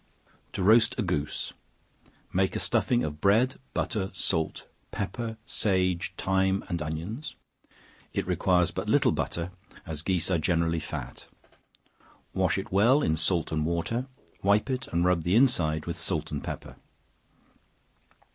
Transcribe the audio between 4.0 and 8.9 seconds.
salt, pepper, sage, thyme and onions; it requires but